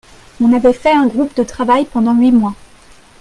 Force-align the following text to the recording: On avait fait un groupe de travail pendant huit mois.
On 0.41 0.51
avait 0.53 0.73
fait 0.73 0.89
un 0.95 1.05
groupe 1.05 1.35
de 1.37 1.43
travail 1.43 1.85
pendant 1.85 2.15
huit 2.17 2.31
mois. 2.31 2.55